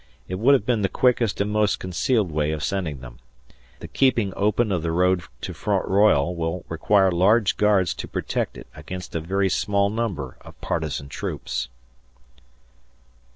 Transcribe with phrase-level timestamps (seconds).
[0.27, 3.19] It would have been the quickest and most concealed way of sending them.
[3.81, 8.57] The keeping open of the road to Front Royal will require large guards to protect
[8.57, 11.69] it against a very small number of partisan troops.